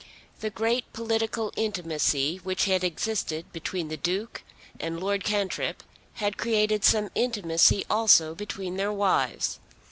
The 0.39 0.49
great 0.49 0.91
political 0.93 1.53
intimacy 1.55 2.37
which 2.37 2.65
had 2.65 2.83
existed 2.83 3.53
between 3.53 3.89
the 3.89 3.97
Duke 3.97 4.41
and 4.79 4.99
Lord 4.99 5.23
Cantrip 5.23 5.83
had 6.13 6.39
created 6.39 6.83
some 6.83 7.11
intimacy 7.13 7.85
also 7.87 8.33
between 8.33 8.77
their 8.77 8.91
wives. 8.91 9.59